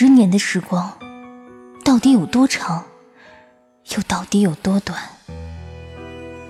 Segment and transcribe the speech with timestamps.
[0.00, 0.96] 十年的时光，
[1.84, 2.84] 到底有多长，
[3.96, 4.96] 又到底有多短？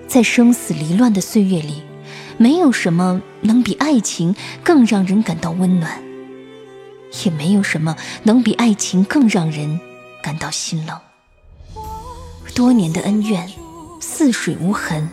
[0.06, 1.83] 在生死离乱的岁月里，
[2.37, 5.99] 没有什么能比爱情更让人感到温暖，
[7.24, 9.80] 也没有什么能比爱情更让人
[10.22, 11.01] 感到心冷。
[12.54, 13.51] 多年的恩怨，
[13.99, 15.08] 似水无痕，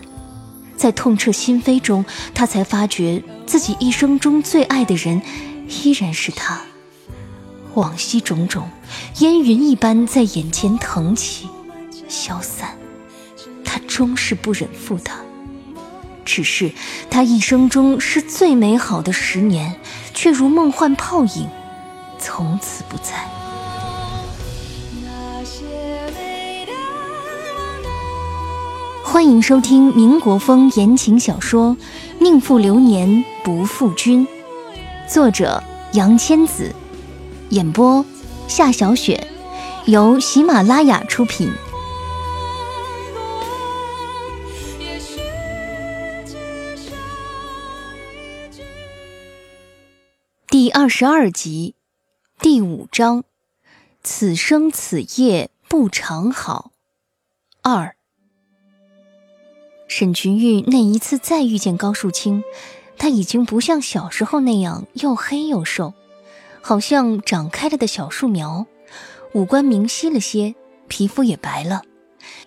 [0.75, 5.21] 在痛彻心扉中，他才发觉自己一生中最爱的人，
[5.69, 6.59] 依然是他。
[7.75, 8.69] 往昔种种，
[9.19, 11.47] 烟云一般在眼前腾起、
[12.07, 12.77] 消散。
[13.63, 15.17] 他终是不忍负他，
[16.23, 16.71] 只是
[17.09, 19.75] 他一生中是最美好的十年，
[20.13, 21.49] 却如梦幻泡影，
[22.17, 23.13] 从此不在。
[29.03, 31.75] 欢迎收听民国风言情小说
[32.23, 34.25] 《宁负流年不负君》，
[35.13, 35.61] 作者
[35.93, 36.73] 杨千子。
[37.49, 38.03] 演播：
[38.47, 39.27] 夏小雪，
[39.85, 41.51] 由喜马拉雅出品。
[50.47, 51.75] 第二十二集，
[52.39, 53.23] 第五章：
[54.03, 56.71] 此生此夜不长好。
[57.61, 57.95] 二，
[59.87, 62.43] 沈群玉那一次再遇见高树清，
[62.97, 65.93] 他已经不像小时候那样又黑又瘦。
[66.67, 68.65] 好像长开了的小树苗，
[69.33, 70.55] 五官明晰了些，
[70.87, 71.83] 皮肤也白了，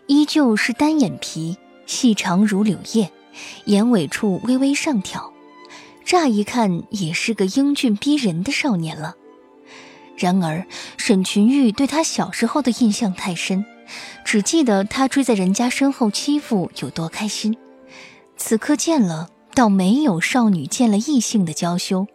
[0.08, 3.12] 依旧是单眼皮，细长如柳叶，
[3.66, 5.32] 眼尾处微微上挑，
[6.04, 9.14] 乍一看也是个英俊逼人的少年了。
[10.16, 13.64] 然而沈群玉对他小时候的印象太深，
[14.24, 17.56] 只记得他追在人家身后欺负有多开心，
[18.36, 19.30] 此刻见了。
[19.58, 22.06] 倒没有少女见了异性的娇羞，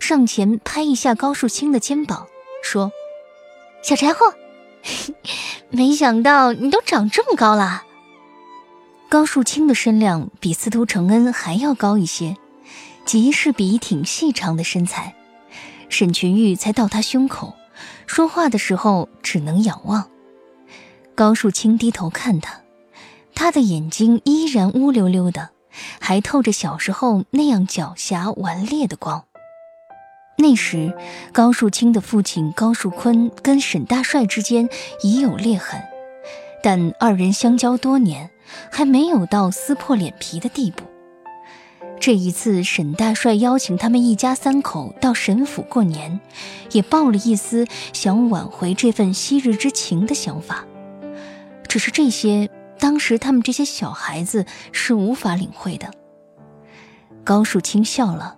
[0.00, 2.26] 上前拍一下高树清的肩膀，
[2.60, 2.90] 说
[3.84, 4.34] ：“小柴火，
[5.70, 7.84] 没想到你都长这么高了。”
[9.08, 12.36] 高树清的身量比司徒承恩还要高一些，
[13.04, 15.14] 极是笔挺细长的身材。
[15.88, 17.54] 沈群玉才到他胸口，
[18.08, 20.10] 说话的时候只能仰望。
[21.14, 22.62] 高树清低头看他，
[23.36, 25.50] 他的眼睛依然乌溜溜的。
[26.00, 29.24] 还透着小时候那样狡黠顽劣的光。
[30.40, 30.96] 那时，
[31.32, 34.68] 高树清的父亲高树坤跟沈大帅之间
[35.02, 35.82] 已有裂痕，
[36.62, 38.30] 但二人相交多年，
[38.70, 40.84] 还没有到撕破脸皮的地步。
[41.98, 46.20] 这一次，沈大帅邀请他们一家三口到沈府过年，
[46.70, 50.64] 也抱了一丝想挽回这份昔日之情的想法。
[51.66, 52.48] 只是这些。
[52.78, 55.90] 当时他们这些小孩子是无法领会的。
[57.24, 58.36] 高树清笑了，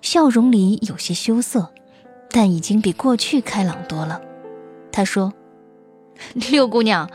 [0.00, 1.70] 笑容里有些羞涩，
[2.30, 4.20] 但已经比过去开朗多了。
[4.90, 5.32] 他说
[6.50, 7.08] ：“六姑娘，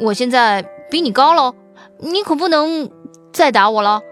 [0.00, 1.54] 我现在比你高喽，
[2.00, 2.90] 你可不能
[3.32, 4.02] 再打我了。”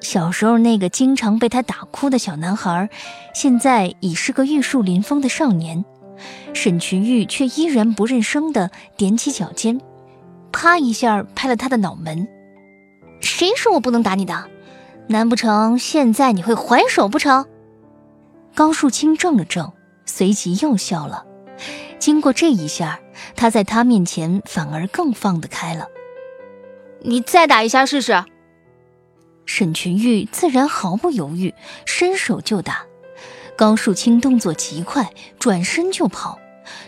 [0.00, 2.90] 小时候那个经常被他打哭的小男孩，
[3.34, 5.84] 现在已是个玉树临风的少年。
[6.54, 9.80] 沈群玉却依然不认生的踮起脚尖。
[10.52, 12.28] 啪一下拍了他的脑门，
[13.20, 14.48] 谁说我不能打你的？
[15.08, 17.46] 难不成现在你会还手不成？
[18.54, 19.72] 高树清怔了怔，
[20.04, 21.24] 随即又笑了。
[21.98, 23.00] 经过这一下，
[23.34, 25.88] 他在他面前反而更放得开了。
[27.00, 28.24] 你再打一下试试。
[29.46, 31.52] 沈群玉自然毫不犹豫，
[31.84, 32.84] 伸手就打。
[33.56, 36.38] 高树清动作极快，转身就跑，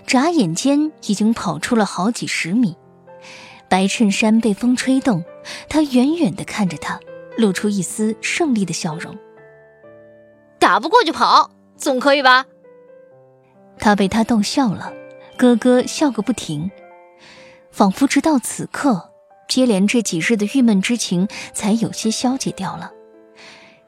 [0.06, 2.76] 眨眼间已经跑出了好几十米。
[3.74, 5.24] 白衬衫被风吹动，
[5.68, 7.00] 他远远地看着他，
[7.36, 9.18] 露出一丝胜利的笑容。
[10.60, 12.46] 打不过就跑，总可以吧？
[13.76, 14.94] 他被他逗笑了，
[15.36, 16.70] 咯咯笑个不停，
[17.72, 19.10] 仿佛直到此刻，
[19.48, 22.92] 接连这几日的郁闷之情才有些消解掉了。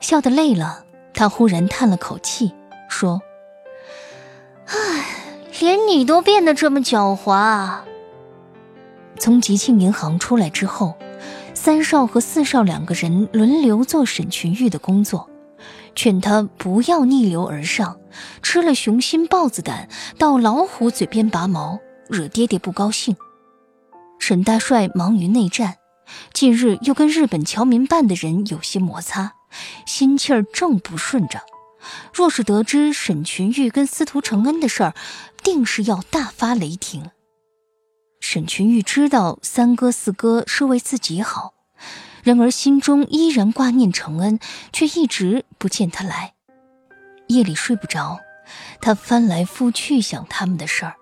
[0.00, 2.52] 笑得累了，他忽然叹了口气，
[2.88, 3.22] 说
[4.66, 5.06] ：“唉，
[5.60, 7.82] 连你都变得这么狡猾。”
[9.18, 10.96] 从吉庆银行出来之后，
[11.54, 15.28] 三少和四少两个人轮流做沈群玉的工作，
[15.94, 17.98] 劝他不要逆流而上，
[18.42, 21.78] 吃了雄心豹子胆，到老虎嘴边拔毛，
[22.08, 23.16] 惹爹爹不高兴。
[24.18, 25.76] 沈大帅忙于内战，
[26.32, 29.32] 近日又跟日本侨民办的人有些摩擦，
[29.86, 31.40] 心气儿正不顺着。
[32.12, 34.94] 若是得知沈群玉跟司徒承恩的事儿，
[35.42, 37.10] 定是要大发雷霆。
[38.28, 41.54] 沈群玉知道三哥四哥是为自己好，
[42.24, 44.40] 然而心中依然挂念承恩，
[44.72, 46.34] 却一直不见他来。
[47.28, 48.18] 夜里睡不着，
[48.80, 50.96] 他翻来覆去想他们的事儿。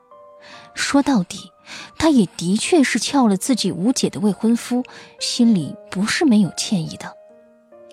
[0.75, 1.51] 说到底，
[1.97, 4.85] 他也的确是撬了自己吴姐的未婚夫，
[5.19, 7.15] 心里不是没有歉意的。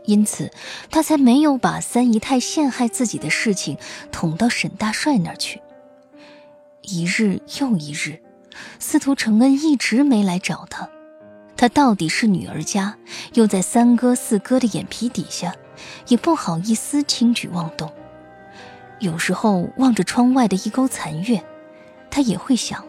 [0.04, 0.52] 因此，
[0.90, 3.78] 他才没有把三姨太陷害自己的事情
[4.12, 5.62] 捅到沈大帅那儿去。
[6.82, 8.22] 一日又一日，
[8.80, 10.90] 司徒承恩一直没来找他。
[11.56, 12.98] 他到底是女儿家，
[13.34, 15.54] 又在三哥四哥的眼皮底下，
[16.08, 17.92] 也不好意思轻举妄动。
[19.00, 21.44] 有时候望着窗外的一钩残月，
[22.10, 22.84] 他也会想：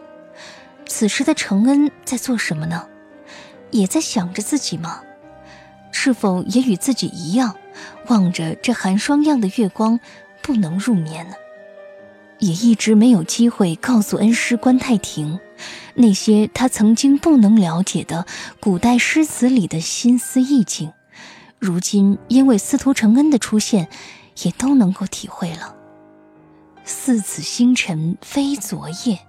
[0.87, 2.87] 此时的承恩在做什么呢？
[3.71, 5.01] 也在想着自己吗？
[5.91, 7.55] 是否也与自己一样，
[8.07, 9.99] 望着这寒霜样的月光，
[10.41, 11.35] 不能入眠呢？
[12.43, 15.39] 也一直没有机会告诉恩师关太庭，
[15.93, 18.25] 那些他曾经不能了解的
[18.59, 20.91] 古代诗词里的心思意境，
[21.57, 23.87] 如今因为司徒承恩的出现，
[24.43, 25.73] 也都能够体会了。
[26.83, 29.19] 似此星辰非昨夜，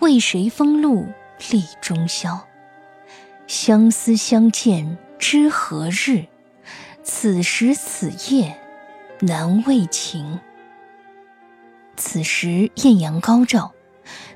[0.00, 1.06] 为谁风露
[1.52, 2.48] 立中宵？
[3.46, 4.98] 相思相见。
[5.20, 6.24] 知何日？
[7.04, 8.58] 此时此夜
[9.20, 10.40] 难为情。
[12.00, 13.74] 此时艳阳高照，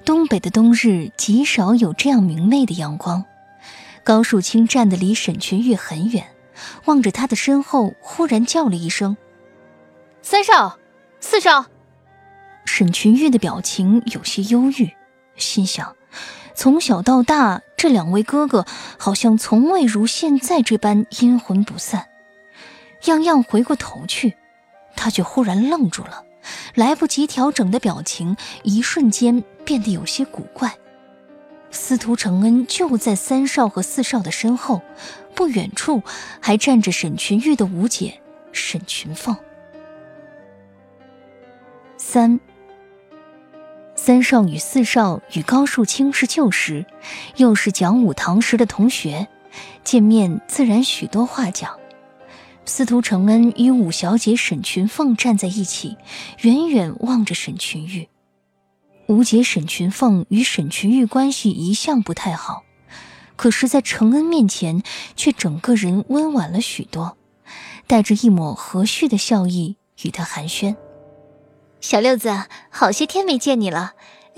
[0.05, 3.25] 东北的冬日极少有这样明媚的阳光。
[4.05, 6.27] 高树清站得离沈群玉很远，
[6.85, 9.17] 望着他的身后，忽然叫了一声
[10.21, 10.79] ：“三少，
[11.21, 11.65] 四少。”
[12.67, 14.93] 沈群玉的表情有些忧郁，
[15.37, 15.97] 心想：
[16.55, 17.63] 从小到大。
[17.79, 18.65] 这两位哥哥
[18.99, 22.07] 好像从未如现在这般阴魂不散。
[23.07, 24.37] 样样回过头去，
[24.97, 26.25] 他却忽然愣住了，
[26.75, 30.75] 来不及调整的表情，一瞬间变得有些古怪。
[31.71, 34.83] 司徒承恩就在三少和四少的身后，
[35.35, 36.03] 不远处
[36.41, 38.21] 还站着沈群玉的五姐
[38.53, 39.37] 沈群凤。
[41.97, 42.39] 三。
[43.97, 46.85] 三少与四少与高树清是旧识，
[47.37, 49.29] 又是讲武堂时的同学，
[49.83, 51.79] 见面自然许多话讲。
[52.67, 55.97] 司徒承恩与五小姐沈群凤站在一起，
[56.41, 58.09] 远远望着沈群玉。
[59.07, 62.65] 五姐沈群凤与沈群玉关系一向不太好，
[63.37, 64.83] 可是，在承恩面前，
[65.15, 67.19] 却整个人温婉了许多，
[67.87, 70.75] 带着一抹和煦的笑意与他寒暄。
[71.83, 72.33] 小六子，
[72.71, 73.93] 好些天没见你了，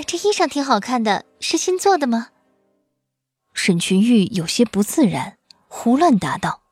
[0.05, 2.31] 这衣裳挺好看的，是新做的吗？
[3.55, 5.37] 沈群玉有些不自然，
[5.69, 6.63] 胡乱答道：“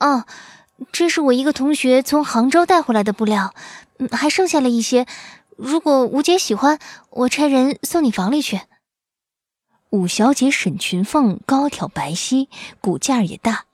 [0.00, 0.24] 哦，
[0.92, 3.54] 这是我一个同学从杭州带回来的布料，
[4.12, 5.06] 还剩下了一些。
[5.56, 6.78] 如果吴姐喜欢，
[7.10, 8.60] 我差人送你房里去。”
[9.90, 12.48] 五小姐沈群凤高挑白皙，
[12.80, 13.64] 骨架也大，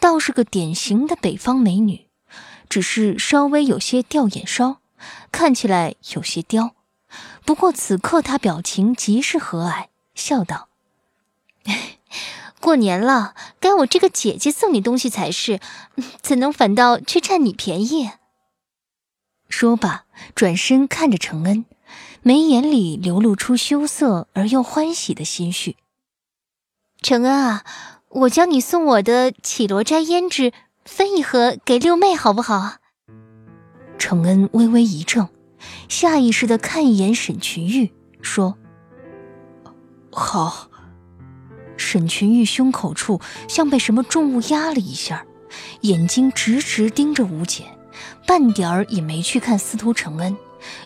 [0.00, 2.08] 倒是个典型的北方美女，
[2.68, 4.78] 只是稍微有些吊眼梢。
[5.32, 6.74] 看起来有些刁，
[7.46, 10.68] 不过此刻她表情极是和蔼，笑道
[12.60, 15.58] ：“过年了，该我这个姐姐送你东西才是，
[16.20, 18.10] 怎能反倒去占你便宜？”
[19.48, 20.04] 说罢，
[20.34, 21.64] 转身看着承恩，
[22.22, 25.76] 眉眼里流露出羞涩而又欢喜的心绪。
[27.02, 27.64] “承恩啊，
[28.10, 30.52] 我将你送我的绮罗斋胭脂
[30.84, 32.76] 分一盒给六妹，好不好？”
[33.98, 35.28] 承恩微微一怔，
[35.88, 37.92] 下意识的看一眼沈群玉，
[38.22, 38.56] 说
[40.12, 40.68] ：“好。”
[41.80, 45.24] 沈群玉胸口处像被什么重物压了一下，
[45.80, 47.64] 眼睛直直盯着吴姐，
[48.26, 50.36] 半点儿也没去看司徒承恩，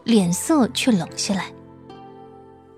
[0.04, 1.46] 脸色却冷下来。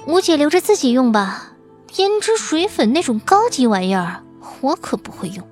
[0.06, 1.52] 吴姐留着自己用吧，
[1.92, 4.24] 胭脂水粉那种高级玩意儿，
[4.62, 5.46] 我可不会用。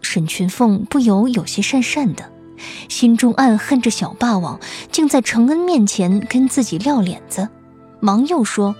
[0.00, 2.30] 沈群凤不由有些讪讪的。
[2.88, 4.60] 心中暗恨着小霸王，
[4.92, 7.48] 竟在承恩面前跟自己撂脸子，
[7.98, 8.76] 忙又说：“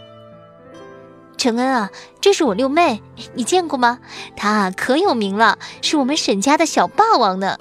[1.43, 3.03] 承恩啊，这是我六妹，
[3.35, 3.99] 你见过吗？
[4.37, 7.59] 她可有名了，是我们沈家的小霸王呢。”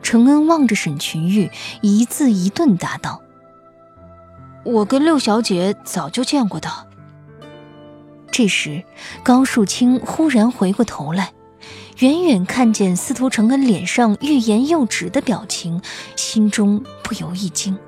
[0.00, 1.50] 承恩望着沈群玉，
[1.82, 3.20] 一字一顿答道
[4.64, 6.70] ：“我跟六小姐早就见过的。”
[8.32, 8.82] 这时，
[9.22, 11.34] 高树清忽然回过头来。
[11.98, 15.82] 远远看见司徒承恩脸上欲言又止的表情，
[16.16, 17.78] 心中不由一惊。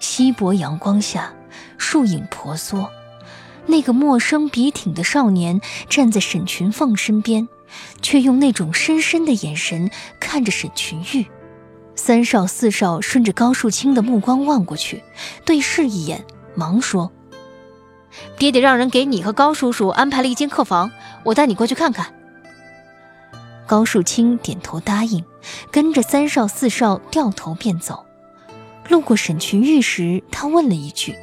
[0.00, 1.32] 稀薄阳光下，
[1.78, 2.90] 树影婆娑，
[3.66, 7.48] 那个陌生笔挺的少年站在沈群凤身边，
[8.00, 11.26] 却用那种深深的眼神看着沈群玉。
[11.94, 15.02] 三少四少顺着高树清的目光望过去，
[15.44, 17.10] 对视一眼，忙说
[18.38, 20.90] ：“爹爹让人给你和高叔叔安排了一间客房，
[21.24, 22.12] 我带你过去看看。”
[23.66, 25.24] 高树清点头答应，
[25.72, 28.04] 跟着三少四少掉头便走。
[28.88, 31.16] 路过沈群玉时，他问了一句：“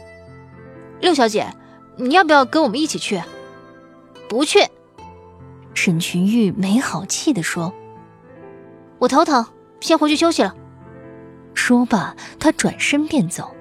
[0.99, 1.47] 六小姐，
[1.97, 3.21] 你要不要跟我们一起去
[4.29, 4.59] ？”“不去。”
[5.73, 7.73] 沈群玉没好气地说
[8.99, 9.45] ：“我头疼，
[9.79, 10.55] 先回去休息了。”
[11.53, 13.55] 说罢，他转身便走。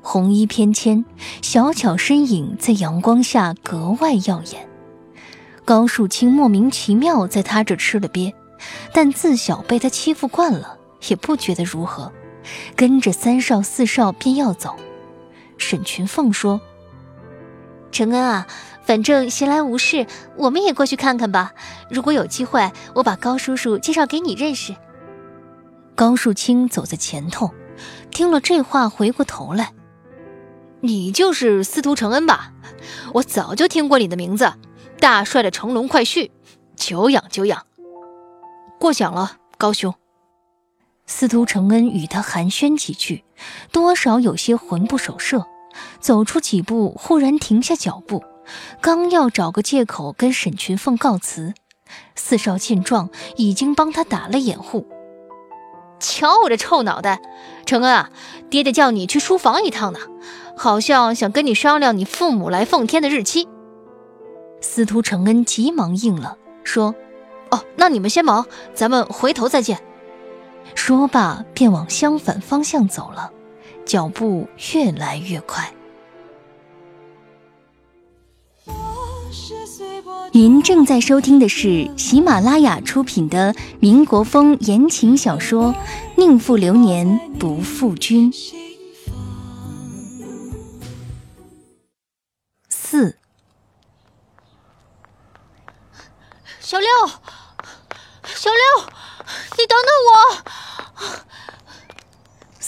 [0.00, 1.04] 红衣翩跹，
[1.42, 4.68] 小巧身影在阳光下格外耀眼。
[5.64, 8.32] 高树清莫名其妙在他这吃了瘪，
[8.92, 10.76] 但自小被他欺负惯了，
[11.08, 12.12] 也不觉得如何，
[12.74, 14.74] 跟着三少四少便要走。
[15.56, 16.60] 沈群凤说
[17.92, 18.46] ：“承恩啊，
[18.82, 20.06] 反正闲来无事，
[20.36, 21.52] 我们也过去看看吧。
[21.90, 24.74] 如果有机会，我把高叔叔介绍给你认识。”
[25.94, 27.50] 高树清走在前头，
[28.10, 29.72] 听了这话，回过头来。
[30.80, 32.52] 你就是司徒承恩吧？
[33.12, 34.52] 我早就听过你的名字，
[34.98, 36.30] 大帅的乘龙快婿，
[36.74, 37.64] 久仰久仰。
[38.80, 39.94] 过奖了，高兄。
[41.06, 43.22] 司徒承恩与他寒暄几句，
[43.70, 45.46] 多少有些魂不守舍，
[46.00, 48.22] 走出几步，忽然停下脚步，
[48.80, 51.54] 刚要找个借口跟沈群凤告辞，
[52.14, 54.86] 四少见状，已经帮他打了掩护。
[55.98, 57.20] 瞧我这臭脑袋，
[57.64, 58.10] 承恩啊，
[58.50, 59.98] 爹爹叫你去书房一趟呢。
[60.56, 63.48] 好像想跟你商量你父母来奉天的日期。
[64.60, 66.94] 司徒承恩急忙应了，说
[67.50, 69.80] ：“哦，那你们先忙，咱们回头再见。”
[70.76, 73.32] 说罢便往相反方向走了，
[73.84, 75.72] 脚步越来越快。
[80.34, 85.74] 您正在收听的是喜马拉雅出品的民国风言情小说
[86.16, 88.32] 《宁负流年不负君》。
[92.70, 93.18] 四，
[96.60, 96.88] 小六，
[98.24, 98.86] 小六，
[99.58, 100.12] 你等等我！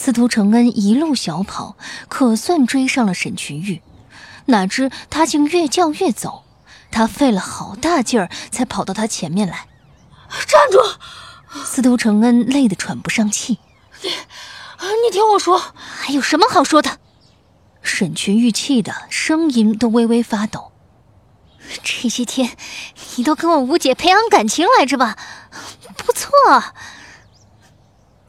[0.05, 1.77] 司徒承恩一路小跑，
[2.09, 3.81] 可算追上了沈群玉，
[4.45, 6.43] 哪知他竟越叫越走，
[6.91, 9.65] 他费了好大劲儿才跑到他前面来。
[10.45, 10.77] 站住！
[11.65, 13.57] 司徒承恩累得喘不上气。
[14.03, 14.09] 你，
[15.07, 16.99] 你听我说，还有什么好说的？
[17.81, 20.71] 沈群玉气的声音都微微发抖。
[21.81, 22.55] 这些天，
[23.15, 25.17] 你都跟我吴姐培养感情来着吧？
[25.97, 26.29] 不错。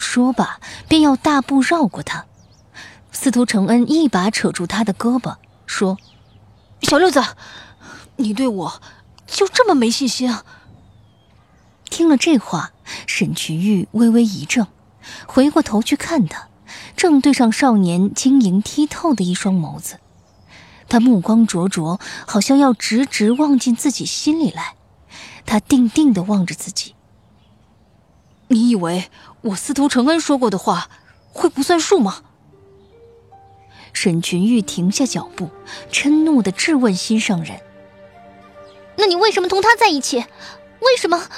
[0.07, 2.27] 说罢，便要大步绕过他。
[3.11, 5.37] 司徒承恩一把扯住他的胳膊，
[5.67, 5.99] 说
[6.83, 7.23] ：“小六子，
[8.17, 8.81] 你对我
[9.27, 10.45] 就这么没信心啊？”
[11.91, 12.71] 听了这话，
[13.07, 14.69] 沈群玉微微一怔，
[15.27, 16.49] 回过头去看他。
[16.97, 19.99] 正对上少年晶莹剔透的一双眸子，
[20.89, 24.77] 他目光灼灼，好像要直直望进自己心里来。
[25.45, 26.95] 他定定地望着自己。
[28.49, 29.11] 你以为
[29.47, 30.89] 我司徒承恩说过的话
[31.33, 32.23] 会不算数吗？
[33.93, 35.51] 沈群玉停下脚步，
[35.91, 37.61] 嗔怒的质问心上人
[38.99, 40.19] ：“那你为什么同他在一起？
[40.81, 41.29] 为什么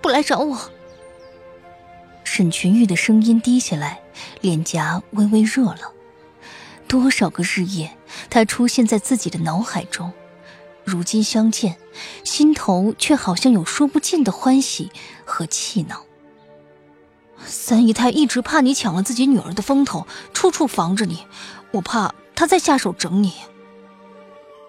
[0.00, 0.70] 不来找我？”
[2.24, 4.00] 沈群玉的声音低下来。
[4.40, 5.92] 脸颊微微热了，
[6.88, 7.96] 多少个日夜，
[8.30, 10.10] 他出现在自己的脑海中。
[10.84, 11.76] 如今相见，
[12.24, 14.90] 心头却好像有说不尽的欢喜
[15.26, 16.06] 和气恼。
[17.46, 21.26] 三姨太一直怕你抢了自己女儿的风头，处处防着你，
[21.70, 23.32] 我怕她再下手整你。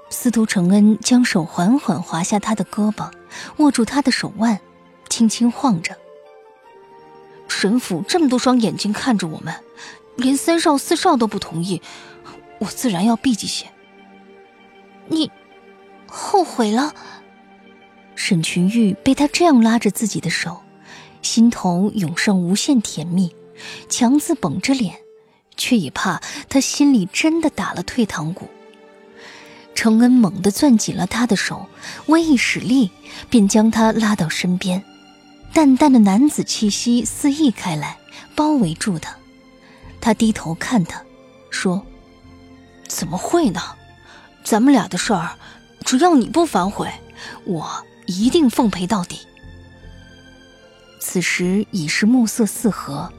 [0.10, 3.12] 司徒承恩将手缓缓滑下他的胳膊，
[3.57, 4.62] 握住他的手腕，
[5.10, 5.98] 轻轻晃着。
[7.50, 9.53] 沈府这么多双眼睛看着我们，
[10.15, 11.81] 连三少四少都不同意，
[12.60, 13.65] 我自然要避忌些。
[15.07, 15.29] 你
[16.07, 16.93] 后悔了？
[18.15, 20.62] 沈群玉被他这样拉着自己的手，
[21.21, 23.36] 心头涌上无限甜蜜，
[23.89, 24.95] 强自绷着脸，
[25.55, 28.47] 却也怕他心里真的打了退堂鼓。
[29.75, 31.67] 承恩猛地攥紧了他的手，
[32.07, 32.89] 微一使力，
[33.29, 34.83] 便将他拉到身边。
[35.53, 37.97] 淡淡的男子气息四溢开来，
[38.36, 39.15] 包围住他。
[40.01, 41.01] 他低头看他，
[41.50, 41.86] 说
[42.88, 43.62] ：“怎么会呢？
[44.43, 45.38] 咱们俩的事儿，
[45.86, 46.91] 只要你不反悔，
[47.45, 49.19] 我一定奉陪到底。”
[51.09, 53.13] 此时已是暮色四合，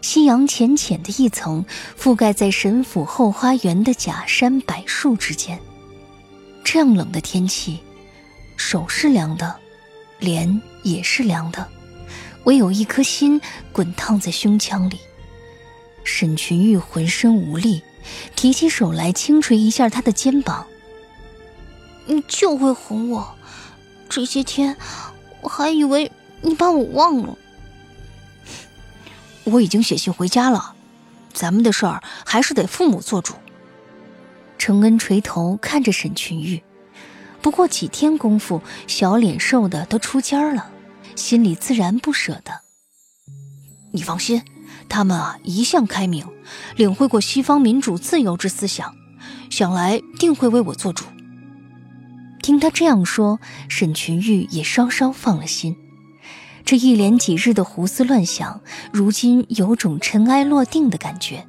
[0.00, 1.64] 夕阳浅浅的一层
[1.96, 5.60] 覆盖在沈府后花园的假山柏树之间。
[6.64, 7.78] 这样冷的天气，
[8.56, 9.54] 手是凉的。
[10.18, 11.68] 脸也是凉的，
[12.42, 14.98] 唯有一颗心滚烫在胸腔里。
[16.02, 17.82] 沈群玉浑身无力，
[18.34, 20.66] 提起手来轻捶一下他的肩膀。
[22.06, 23.36] 你就会哄我，
[24.08, 24.76] 这些天
[25.40, 26.10] 我还以为
[26.42, 27.38] 你把我忘了。
[29.44, 30.74] 我已经写信回家了，
[31.32, 33.34] 咱们的事儿还是得父母做主。
[34.58, 36.62] 程恩垂头看着沈群玉，
[37.40, 40.70] 不过几天功夫，小脸瘦的都出尖了，
[41.16, 42.60] 心里自然不舍得。
[43.90, 44.42] 你放心，
[44.88, 46.26] 他们啊一向开明，
[46.76, 48.94] 领会过西方民主自由之思想，
[49.50, 51.04] 想来定会为我做主。
[52.40, 55.76] 听他这样说，沈群玉也稍稍放了心。
[56.64, 58.60] 这一连几日的胡思乱想，
[58.92, 61.46] 如今有种尘埃落定的感觉。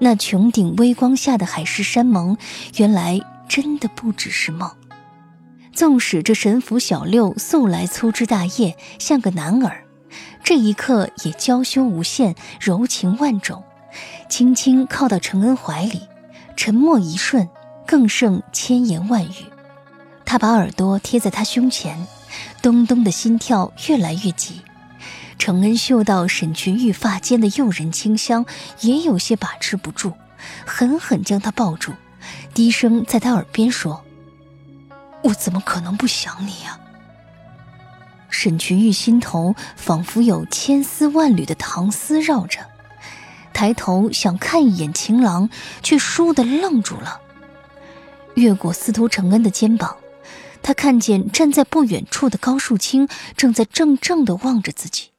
[0.00, 2.36] 那穹顶微光下的海誓山盟，
[2.76, 4.70] 原来真的不只是梦。
[5.72, 9.84] 纵使这神府小六素来粗枝大叶，像个男儿，
[10.42, 13.62] 这一刻也娇羞无限，柔情万种，
[14.28, 16.02] 轻轻靠到承恩怀里，
[16.56, 17.48] 沉默一瞬，
[17.86, 19.46] 更胜千言万语。
[20.24, 22.06] 他把耳朵贴在他胸前，
[22.62, 24.62] 咚咚的心跳越来越急。
[25.38, 28.46] 程恩嗅到沈群玉发间的诱人清香，
[28.80, 30.14] 也有些把持不住，
[30.64, 31.92] 狠狠将她抱住，
[32.54, 34.04] 低声在他耳边说
[35.22, 36.78] ：“我怎么可能不想你呀？”
[38.30, 42.60] 沈群玉心头仿佛有千丝万缕的糖丝绕着，
[43.52, 45.50] 抬头想看一眼情郎，
[45.82, 47.20] 却倏地愣住了。
[48.34, 49.96] 越过司徒承恩的肩膀。
[50.64, 53.06] 他看见站在不远处的高树清
[53.36, 55.10] 正在怔怔地望着自己。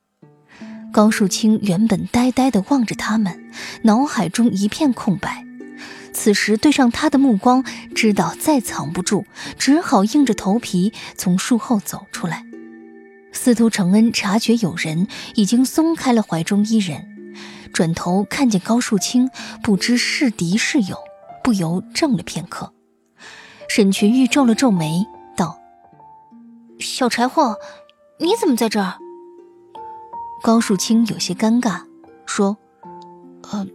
[0.91, 3.45] 高树清原本呆呆地望着他们，
[3.83, 5.45] 脑海中一片空白。
[6.11, 9.25] 此时对上他的目光，知道再藏不住，
[9.59, 12.43] 只好硬着头皮从树后走出来。
[13.31, 17.35] 司徒承恩察觉有人，已经松开了怀中一人，
[17.71, 19.29] 转头看见高树清，
[19.61, 20.97] 不知是敌是友，
[21.43, 22.73] 不由怔了片刻。
[23.69, 25.05] 沈群玉皱了皱眉。
[26.79, 27.57] 小柴火，
[28.19, 28.95] 你怎么在这儿？
[30.41, 31.81] 高树清有些尴尬，
[32.25, 32.57] 说
[33.51, 33.65] ：“呃，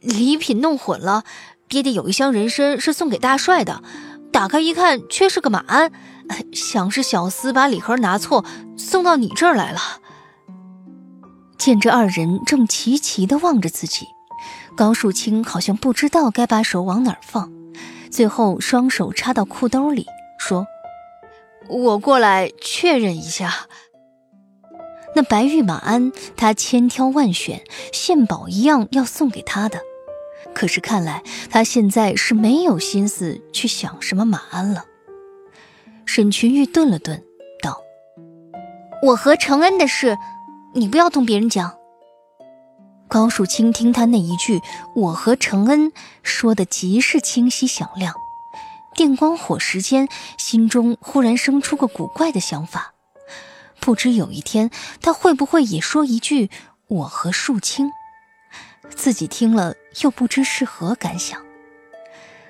[0.00, 1.24] 礼品弄混了，
[1.68, 3.82] 爹爹有一箱人参是送给大帅的，
[4.32, 5.92] 打开一看，却是个马鞍，
[6.52, 8.44] 想是小厮把礼盒拿错，
[8.76, 9.80] 送到你这儿来了。”
[11.58, 14.06] 见这二人正齐齐地望着自己，
[14.76, 17.50] 高树清好像不知道该把手往哪儿放，
[18.10, 20.06] 最后双手插到裤兜里，
[20.38, 20.64] 说。
[21.68, 23.66] 我过来确认一下，
[25.14, 29.80] 那白玉马鞍，他千挑万选，献宝一样要送给他的。
[30.54, 34.84] 可是看来他现在是没有心思去想什么马鞍了。
[36.04, 37.22] 沈群玉顿了顿，
[37.62, 37.82] 道
[39.02, 40.16] ：“我和承恩的事，
[40.74, 41.76] 你不要同别人讲。”
[43.08, 44.60] 高树清听他那一句
[44.94, 48.14] “我和承恩”说的极是清晰响亮。
[48.96, 52.94] 电光火石间，心中忽然生出个古怪的想法：
[53.78, 54.70] 不知有一天，
[55.02, 56.48] 他会不会也说一句
[56.88, 57.92] “我和树清”？
[58.96, 61.44] 自己听了又不知是何感想。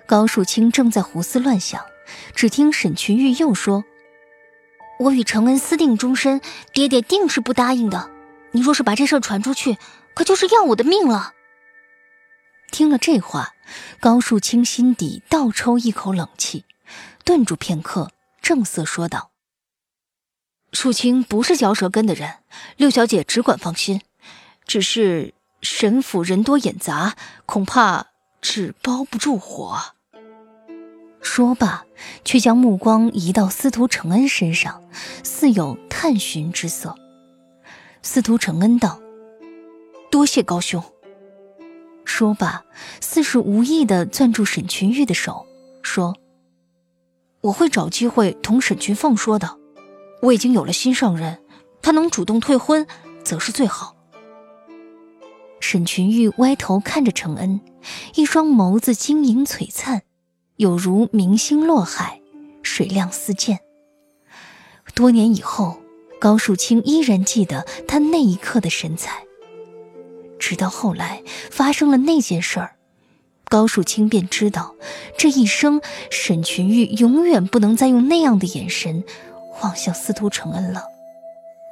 [0.07, 1.85] 高树清正在胡思乱想，
[2.33, 3.85] 只听沈群玉又说
[5.01, 6.41] ：“我与承恩私定终身，
[6.73, 8.09] 爹爹定是不答应的。
[8.53, 9.77] 你若是把这事传出去，
[10.15, 11.33] 可就是要我的命了。”
[12.71, 13.55] 听了这话，
[14.01, 16.65] 高树清心底倒抽一口冷气，
[17.25, 18.11] 顿住片刻，
[18.43, 19.31] 正色说道
[20.73, 22.35] ：“树清不是嚼舌根的人，
[22.77, 24.03] 六小姐只管放心。
[24.67, 28.09] 只是沈府人多眼杂，恐怕
[28.41, 29.95] 纸包不住火。”
[31.23, 31.87] 说罢，
[32.25, 34.83] 却将目光移到司徒承恩身上，
[35.25, 36.95] 似有探寻之色。
[38.03, 39.01] 司徒承恩道
[40.11, 40.83] ：“多谢高兄。”
[42.07, 42.65] 说罢，
[43.03, 45.45] 似是无意的攥住沈群玉的手，
[45.83, 46.17] 说
[47.43, 49.59] ：“我会找机会同沈群凤说的。
[50.23, 51.43] 我已经有了心上人，
[51.83, 52.87] 他能主动退婚，
[53.23, 53.95] 则是最好。”
[55.61, 57.61] 沈群玉歪头看着程恩，
[58.15, 60.03] 一双眸子晶莹璀璨，
[60.57, 62.23] 有如明星落海，
[62.63, 63.59] 水亮似箭。
[64.95, 65.83] 多年以后，
[66.21, 69.26] 高树清依然记得他那一刻的神采。
[70.39, 72.77] 直到后来发生了那件事儿，
[73.49, 74.75] 高树清便知道，
[75.17, 79.05] 这一生沈群玉永远不能再用那样的眼神
[79.63, 80.85] 望向司徒承恩了。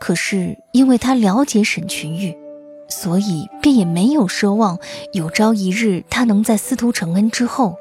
[0.00, 2.37] 可是因为他了解沈群玉，
[2.88, 4.79] 所以便也没有奢望
[5.12, 7.77] 有朝一日他能在司徒承恩之后，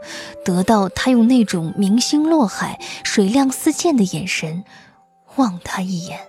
[0.45, 4.63] 得到他用那种明星落海、水亮似箭的眼神
[5.35, 6.19] 望他一眼。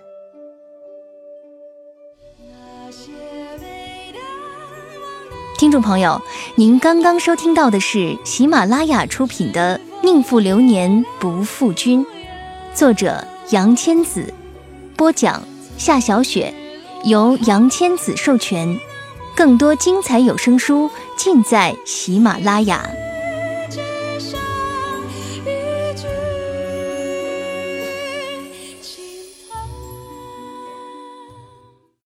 [5.57, 6.21] 听众朋友，
[6.55, 12.05] 您刚刚收听到的是喜马拉雅出品的《宁负流年不负君》，
[12.73, 14.33] 作者杨千子，
[14.97, 15.41] 播讲
[15.77, 16.53] 夏小雪，
[17.05, 18.77] 由杨千子授权。
[19.33, 22.85] 更多精彩有声书尽在喜马拉雅。